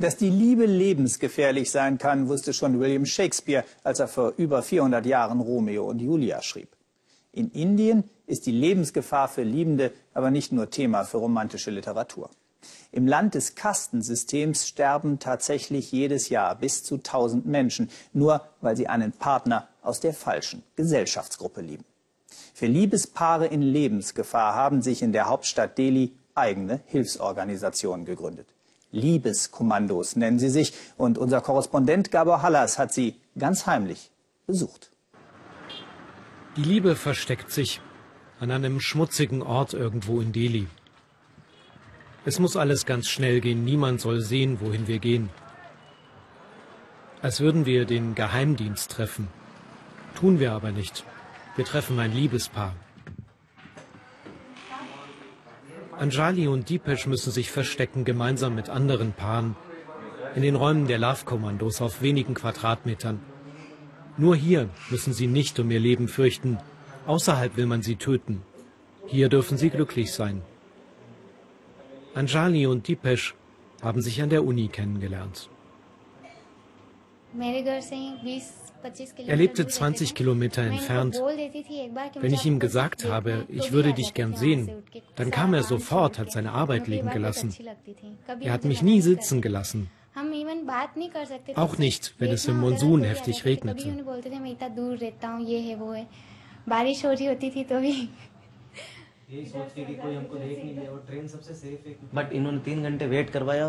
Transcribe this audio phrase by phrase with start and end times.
[0.00, 5.04] Dass die Liebe lebensgefährlich sein kann, wusste schon William Shakespeare, als er vor über 400
[5.04, 6.70] Jahren Romeo und Julia schrieb.
[7.32, 12.30] In Indien ist die Lebensgefahr für Liebende aber nicht nur Thema für romantische Literatur.
[12.92, 18.88] Im Land des Kastensystems sterben tatsächlich jedes Jahr bis zu 1000 Menschen, nur weil sie
[18.88, 21.84] einen Partner aus der falschen Gesellschaftsgruppe lieben.
[22.54, 28.46] Für Liebespaare in Lebensgefahr haben sich in der Hauptstadt Delhi eigene Hilfsorganisationen gegründet.
[28.92, 30.72] Liebeskommandos nennen sie sich.
[30.96, 34.10] Und unser Korrespondent Gabor Hallas hat sie ganz heimlich
[34.46, 34.90] besucht.
[36.56, 37.80] Die Liebe versteckt sich
[38.40, 40.66] an einem schmutzigen Ort irgendwo in Delhi.
[42.24, 45.30] Es muss alles ganz schnell gehen, niemand soll sehen, wohin wir gehen.
[47.22, 49.28] Als würden wir den Geheimdienst treffen.
[50.14, 51.04] Tun wir aber nicht.
[51.56, 52.74] Wir treffen ein Liebespaar.
[56.00, 59.54] Anjali und Deepesh müssen sich verstecken, gemeinsam mit anderen Paaren,
[60.34, 63.20] in den Räumen der Love-Kommandos auf wenigen Quadratmetern.
[64.16, 66.56] Nur hier müssen sie nicht um ihr Leben fürchten,
[67.06, 68.40] außerhalb will man sie töten.
[69.08, 70.40] Hier dürfen sie glücklich sein.
[72.14, 73.34] Anjali und Deepesh
[73.82, 75.50] haben sich an der Uni kennengelernt.
[79.26, 81.20] Er lebte 20 Kilometer entfernt.
[82.20, 84.82] Wenn ich ihm gesagt habe, ich würde dich gern sehen,
[85.16, 87.54] dann kam er sofort, hat seine Arbeit liegen gelassen.
[88.40, 89.90] Er hat mich nie sitzen gelassen.
[91.54, 94.04] Auch nicht, wenn es im Monsun heftig regnete.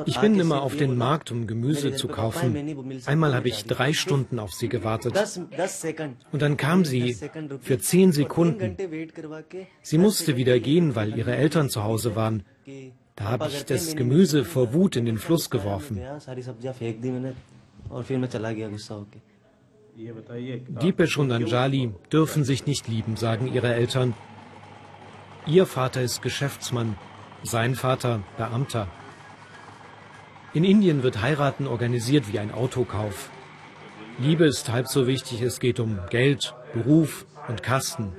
[0.05, 3.01] Ich bin immer auf den Markt, um Gemüse zu kaufen.
[3.05, 5.13] Einmal habe ich drei Stunden auf sie gewartet.
[6.31, 7.15] Und dann kam sie
[7.61, 8.75] für zehn Sekunden.
[9.83, 12.43] Sie musste wieder gehen, weil ihre Eltern zu Hause waren.
[13.15, 15.99] Da habe ich das Gemüse vor Wut in den Fluss geworfen.
[20.81, 24.15] Deepesh und Anjali dürfen sich nicht lieben, sagen ihre Eltern.
[25.47, 26.95] Ihr Vater ist Geschäftsmann,
[27.41, 28.87] sein Vater Beamter.
[30.53, 33.31] In Indien wird Heiraten organisiert wie ein Autokauf.
[34.19, 38.13] Liebe ist halb so wichtig, es geht um Geld, Beruf und Kasten.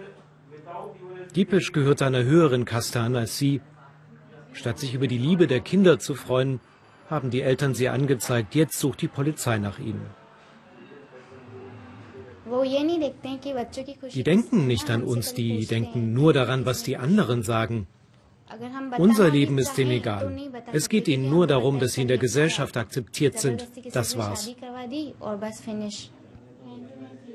[1.37, 3.61] Deepesh gehört einer höheren Kaste an als sie.
[4.53, 6.59] Statt sich über die Liebe der Kinder zu freuen,
[7.09, 10.22] haben die Eltern sie angezeigt, jetzt sucht die Polizei nach ihnen.
[14.15, 17.87] Die denken nicht an uns, die denken nur daran, was die anderen sagen.
[18.99, 20.37] Unser Leben ist ihnen egal.
[20.73, 23.69] Es geht ihnen nur darum, dass sie in der Gesellschaft akzeptiert sind.
[23.93, 24.55] Das war's.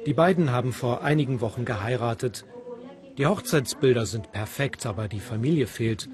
[0.05, 2.45] Die beiden haben vor einigen Wochen geheiratet.
[3.17, 6.07] Die Hochzeitsbilder sind perfekt, aber die Familie fehlt.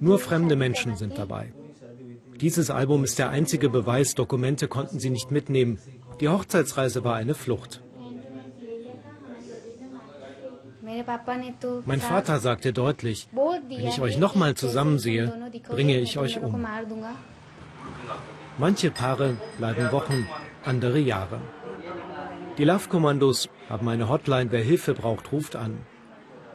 [0.00, 1.52] Nur fremde Menschen sind dabei.
[2.40, 5.78] Dieses Album ist der einzige Beweis, Dokumente konnten sie nicht mitnehmen.
[6.20, 7.82] Die Hochzeitsreise war eine Flucht.
[11.84, 15.32] Mein Vater sagte deutlich, wenn ich euch nochmal zusammensehe,
[15.68, 16.66] bringe ich euch um.
[18.58, 20.26] Manche Paare bleiben Wochen,
[20.64, 21.40] andere Jahre.
[22.58, 25.78] Die Love-Kommandos haben eine Hotline, wer Hilfe braucht, ruft an.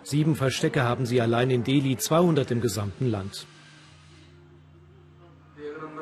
[0.03, 3.47] Sieben Verstecke haben sie allein in Delhi, 200 im gesamten Land.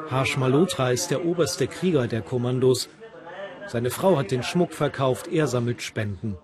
[0.10, 2.90] Harsh Malhotra ist der oberste Krieger der Kommandos.
[3.68, 6.38] Seine Frau hat den Schmuck verkauft, er sammelt Spenden.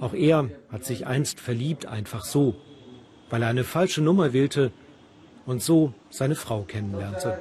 [0.00, 2.54] Auch er hat sich einst verliebt, einfach so,
[3.30, 4.70] weil er eine falsche Nummer wählte
[5.46, 7.40] und so seine Frau kennenlernte.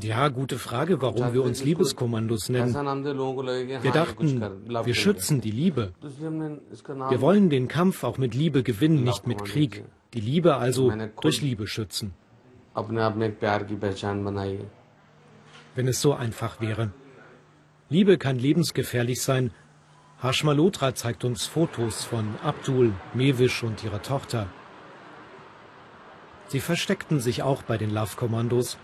[0.00, 2.74] Ja, gute Frage, warum wir uns Liebeskommandos nennen.
[2.74, 4.42] Wir dachten,
[4.84, 5.92] wir schützen die Liebe.
[6.00, 9.84] Wir wollen den Kampf auch mit Liebe gewinnen, nicht mit Krieg.
[10.14, 12.12] Die Liebe also durch Liebe schützen
[15.74, 16.92] wenn es so einfach wäre.
[17.90, 19.50] Liebe kann lebensgefährlich sein.
[20.20, 24.48] Harsh Malhotra zeigt uns Fotos von Abdul, Mewisch und ihrer Tochter.
[26.48, 28.78] Sie versteckten sich auch bei den Love-Kommandos.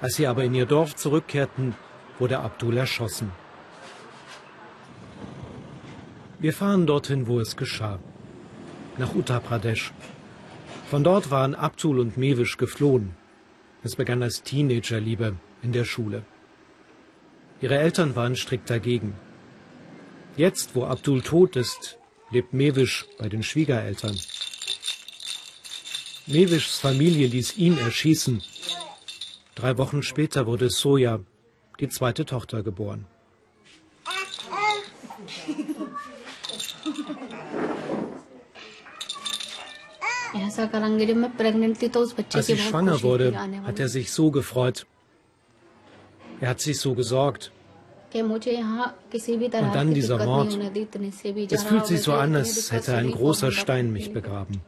[0.00, 1.74] Als sie aber in ihr Dorf zurückkehrten,
[2.18, 3.32] wurde Abdul erschossen.
[6.38, 7.98] Wir fahren dorthin, wo es geschah.
[8.96, 9.92] Nach Uttar Pradesh.
[10.88, 13.14] Von dort waren Abdul und Mewisch geflohen.
[13.82, 16.22] Es begann als Teenagerliebe in der Schule.
[17.60, 19.14] Ihre Eltern waren strikt dagegen.
[20.36, 21.98] Jetzt, wo Abdul tot ist,
[22.30, 24.18] lebt Mewisch bei den Schwiegereltern.
[26.26, 28.42] Mewischs Familie ließ ihn erschießen.
[29.54, 31.20] Drei Wochen später wurde Soja,
[31.80, 33.06] die zweite Tochter, geboren.
[42.34, 44.86] Als ich schwanger wurde, hat er sich so gefreut.
[46.40, 47.52] Er hat sich so gesorgt.
[48.12, 48.46] Und
[49.74, 50.58] dann dieser Mord.
[51.50, 54.60] Es fühlt sich so an, als hätte ein großer Stein mich begraben.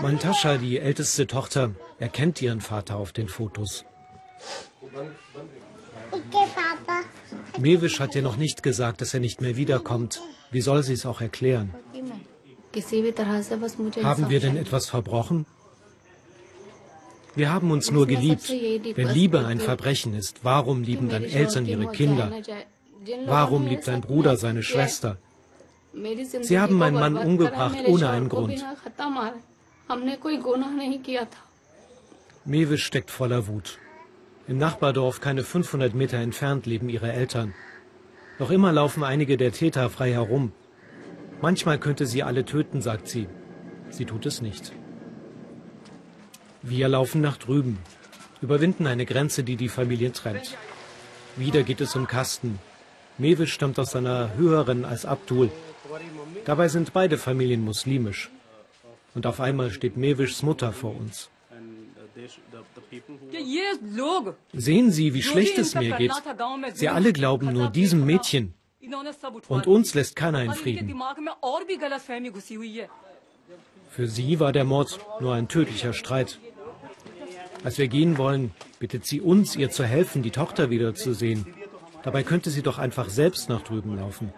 [0.00, 3.84] Mantascha, die älteste Tochter, er kennt ihren Vater auf den Fotos.
[7.58, 10.20] Mewisch hat ihr noch nicht gesagt, dass er nicht mehr wiederkommt.
[10.50, 11.74] Wie soll sie es auch erklären?
[14.02, 15.46] Haben wir denn etwas verbrochen?
[17.36, 18.48] Wir haben uns nur geliebt.
[18.48, 22.32] Wenn Liebe ein Verbrechen ist, warum lieben dann Eltern ihre Kinder?
[23.26, 25.18] Warum liebt ein Bruder seine Schwester?
[26.42, 28.64] Sie haben meinen Mann umgebracht ohne einen Grund.
[32.46, 33.78] Mewe steckt voller Wut.
[34.46, 37.54] Im Nachbardorf, keine 500 Meter entfernt, leben ihre Eltern.
[38.38, 40.52] Noch immer laufen einige der Täter frei herum.
[41.40, 43.28] Manchmal könnte sie alle töten, sagt sie.
[43.88, 44.72] Sie tut es nicht.
[46.60, 47.78] Wir laufen nach drüben,
[48.42, 50.58] überwinden eine Grenze, die die Familie trennt.
[51.36, 52.58] Wieder geht es um Kasten.
[53.16, 55.50] Mewe stammt aus einer höheren als Abdul.
[56.44, 58.30] Dabei sind beide Familien muslimisch.
[59.14, 61.30] Und auf einmal steht Mewischs Mutter vor uns.
[64.52, 66.12] Sehen Sie, wie schlecht es mir geht.
[66.74, 68.54] Sie alle glauben nur diesem Mädchen.
[69.48, 70.94] Und uns lässt keiner in Frieden.
[73.90, 76.38] Für sie war der Mord nur ein tödlicher Streit.
[77.62, 81.46] Als wir gehen wollen, bittet sie uns, ihr zu helfen, die Tochter wiederzusehen.
[82.02, 84.32] Dabei könnte sie doch einfach selbst nach drüben laufen.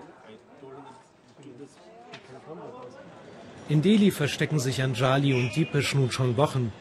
[3.68, 6.72] In Delhi verstecken sich Anjali und Diepesh nun schon Wochen.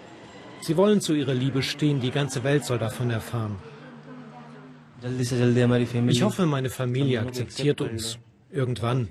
[0.65, 3.55] Sie wollen zu ihrer Liebe stehen, die ganze Welt soll davon erfahren.
[6.07, 8.17] Ich hoffe, meine Familie akzeptiert uns.
[8.49, 9.07] Irgendwann.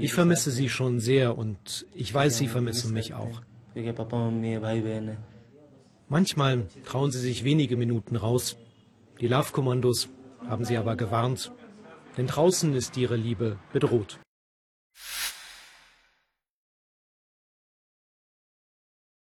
[0.00, 3.42] Ich vermisse sie schon sehr und ich weiß, sie vermissen mich auch.
[6.08, 8.56] Manchmal trauen sie sich wenige Minuten raus.
[9.20, 10.08] Die Love-Kommandos
[10.48, 11.52] haben sie aber gewarnt.
[12.16, 14.18] Denn draußen ist ihre Liebe bedroht.